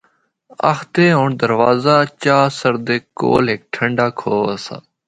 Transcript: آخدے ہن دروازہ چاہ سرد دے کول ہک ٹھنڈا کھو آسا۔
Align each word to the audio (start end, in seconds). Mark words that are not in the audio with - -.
آخدے 0.71 1.05
ہن 1.17 1.29
دروازہ 1.41 1.95
چاہ 2.23 2.47
سرد 2.57 2.79
دے 2.87 2.97
کول 3.19 3.45
ہک 3.53 3.61
ٹھنڈا 3.73 4.07
کھو 4.19 4.33
آسا۔ 4.51 4.77